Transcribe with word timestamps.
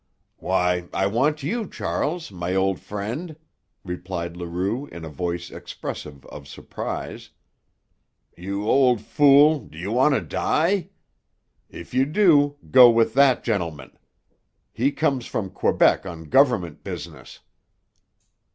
"Why, 0.37 0.89
I 0.95 1.05
want 1.05 1.43
you, 1.43 1.69
Charles, 1.69 2.31
my 2.31 2.55
old 2.55 2.79
friend," 2.79 3.35
replied 3.83 4.35
Leroux 4.35 4.87
in 4.87 5.05
a 5.05 5.09
voice 5.09 5.51
expressive 5.51 6.25
of 6.25 6.47
surprize. 6.47 7.29
"You 8.35 8.67
old 8.67 8.99
fool, 9.01 9.59
do 9.59 9.77
you 9.77 9.91
want 9.91 10.15
to 10.15 10.21
die? 10.21 10.89
If 11.69 11.93
you 11.93 12.07
do, 12.07 12.55
go 12.71 12.89
with 12.89 13.13
that 13.13 13.43
gentleman. 13.43 13.95
He 14.73 14.91
comes 14.91 15.27
from 15.27 15.51
Quebec 15.51 16.03
on 16.07 16.23
government 16.29 16.83
business." 16.83 17.41